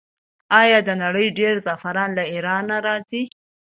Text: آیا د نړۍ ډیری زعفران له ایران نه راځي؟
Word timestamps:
آیا 0.61 0.79
د 0.87 0.89
نړۍ 1.03 1.27
ډیری 1.37 1.59
زعفران 1.65 2.09
له 2.17 2.23
ایران 2.33 2.63
نه 2.71 2.77
راځي؟ 2.85 3.23